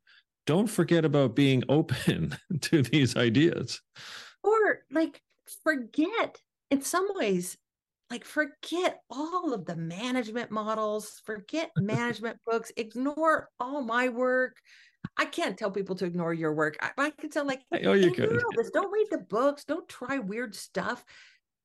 [0.45, 3.81] don't forget about being open to these ideas.
[4.43, 5.21] Or like
[5.63, 6.39] forget
[6.69, 7.57] in some ways,
[8.09, 14.57] like forget all of the management models, forget management books, ignore all my work.
[15.17, 16.77] I can't tell people to ignore your work.
[16.81, 18.39] I, I can tell like, oh, you can.
[18.55, 18.71] This.
[18.71, 19.63] Don't read the books.
[19.63, 21.03] Don't try weird stuff.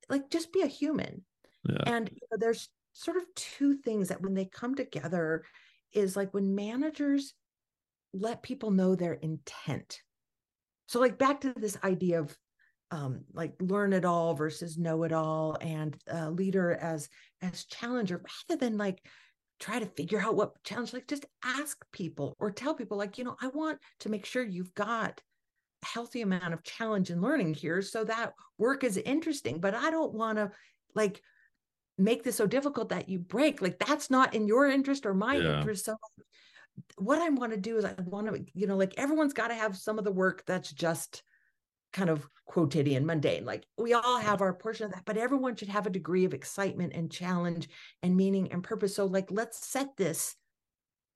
[0.09, 1.22] Like, just be a human.
[1.64, 1.82] Yeah.
[1.86, 5.45] And you know, there's sort of two things that when they come together
[5.93, 7.34] is like when managers
[8.12, 10.01] let people know their intent.
[10.86, 12.36] So, like back to this idea of
[12.91, 17.09] um, like learn it all versus know it all, and uh, leader as
[17.43, 19.03] as challenger, rather than like
[19.59, 20.92] try to figure out what challenge.
[20.92, 24.42] Like just ask people or tell people, like you know, I want to make sure
[24.42, 25.20] you've got
[25.82, 29.61] a healthy amount of challenge and learning here, so that work is interesting.
[29.61, 30.50] But I don't want to
[30.94, 31.20] like
[31.98, 33.61] make this so difficult that you break.
[33.61, 35.59] Like that's not in your interest or my yeah.
[35.59, 35.84] interest.
[35.84, 35.96] So
[36.96, 39.54] what I want to do is I want to, you know, like everyone's got to
[39.54, 41.22] have some of the work that's just
[41.93, 43.45] kind of quotidian, mundane.
[43.45, 46.34] Like we all have our portion of that, but everyone should have a degree of
[46.34, 47.68] excitement and challenge
[48.03, 48.97] and meaning and purpose.
[48.97, 50.34] So, like, let's set this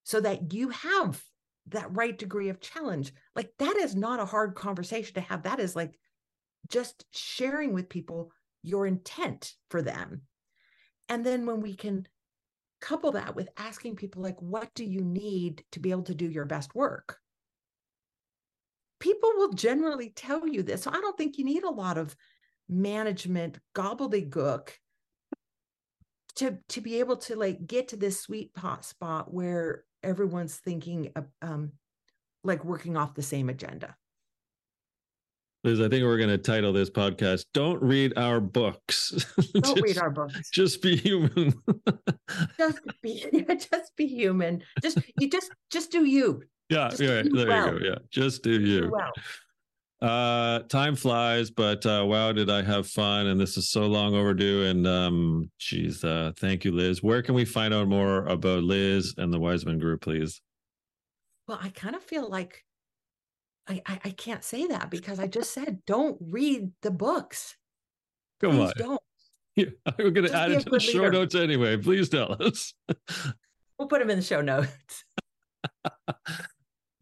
[0.04, 1.22] so that you have
[1.68, 3.12] that right degree of challenge.
[3.34, 5.44] Like, that is not a hard conversation to have.
[5.44, 5.98] That is like
[6.68, 10.22] just sharing with people your intent for them.
[11.08, 12.06] And then when we can
[12.80, 16.28] couple that with asking people like what do you need to be able to do
[16.28, 17.18] your best work
[19.02, 22.14] people will generally tell you this so i don't think you need a lot of
[22.68, 24.68] management gobbledygook
[26.36, 31.10] to to be able to like get to this sweet pot spot where everyone's thinking
[31.16, 31.72] of, um
[32.44, 33.96] like working off the same agenda
[35.64, 39.12] Liz, I think we're going to title this podcast "Don't Read Our Books."
[39.54, 40.50] Don't just, read our books.
[40.50, 41.54] Just be human.
[42.58, 43.24] just be,
[43.70, 44.64] just be human.
[44.82, 46.42] Just you, just just do you.
[46.68, 47.22] Yeah, just yeah.
[47.32, 47.74] there well.
[47.74, 47.86] you go.
[47.86, 48.80] Yeah, just do you.
[48.82, 49.12] Do well.
[50.00, 53.28] Uh, time flies, but uh, wow, did I have fun!
[53.28, 54.64] And this is so long overdue.
[54.64, 57.02] And um, geez, uh, thank you, Liz.
[57.02, 60.40] Where can we find out more about Liz and the Wiseman Group, please?
[61.46, 62.64] Well, I kind of feel like
[63.68, 67.56] I, I, I can't say that because I just said don't read the books.
[68.40, 68.72] Come Please on.
[68.76, 69.00] Don't.
[69.54, 69.66] Yeah,
[69.98, 71.76] we're going to add it to the show notes anyway.
[71.76, 72.72] Please tell us.
[73.78, 75.04] we'll put them in the show notes.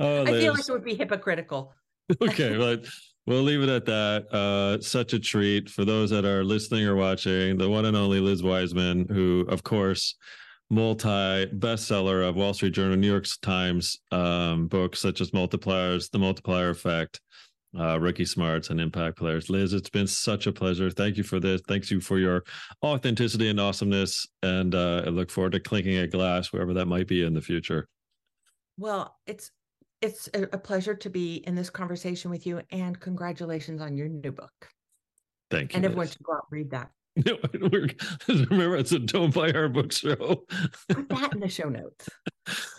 [0.01, 1.75] oh, I feel like it would be hypocritical.
[2.23, 2.87] okay, but
[3.27, 4.33] we'll leave it at that.
[4.33, 7.57] Uh, such a treat for those that are listening or watching.
[7.57, 10.17] The one and only Liz Wiseman, who, of course,
[10.71, 16.19] multi bestseller of Wall Street Journal, New York Times um, books such as Multipliers, The
[16.19, 17.21] Multiplier Effect,
[17.79, 19.51] uh, Rookie Smarts, and Impact Players.
[19.51, 20.91] Liz, it's been such a pleasure.
[20.91, 21.61] Thank you for this.
[21.69, 22.45] Thanks you for your
[22.85, 24.27] authenticity and awesomeness.
[24.43, 27.43] And uh, I look forward to clinking a glass wherever that might be in the
[27.43, 27.89] future.
[28.81, 29.51] Well, it's
[30.01, 34.33] it's a pleasure to be in this conversation with you, and congratulations on your new
[34.33, 34.71] book.
[35.51, 35.77] Thank you.
[35.77, 36.91] And everyone should go out and read that.
[38.51, 40.47] Remember it's a don't buy our book show.
[40.89, 42.09] Put that in the show notes.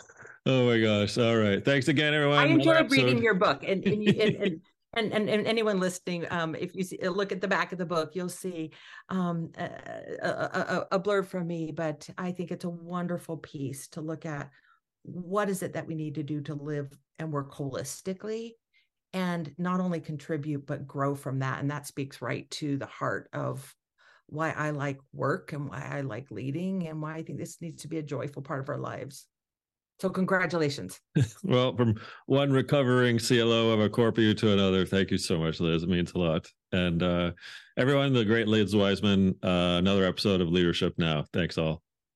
[0.47, 1.19] Oh my gosh!
[1.19, 2.39] All right, thanks again, everyone.
[2.39, 4.59] I enjoyed reading your book, and and, you, and,
[4.95, 7.85] and, and, and, anyone listening, um, if you see, look at the back of the
[7.85, 8.71] book, you'll see
[9.09, 9.65] um, a,
[10.23, 11.71] a, a blurb from me.
[11.71, 14.49] But I think it's a wonderful piece to look at.
[15.03, 18.51] What is it that we need to do to live and work holistically,
[19.13, 21.59] and not only contribute but grow from that?
[21.59, 23.73] And that speaks right to the heart of
[24.27, 27.81] why I like work and why I like leading and why I think this needs
[27.81, 29.27] to be a joyful part of our lives.
[29.99, 30.99] So congratulations.
[31.43, 31.95] well, from
[32.25, 35.83] one recovering CLO of a Corpu to another, thank you so much, Liz.
[35.83, 36.47] It means a lot.
[36.71, 37.33] And uh,
[37.77, 41.25] everyone, the great Liz Wiseman, uh, another episode of Leadership Now.
[41.33, 41.83] Thanks all.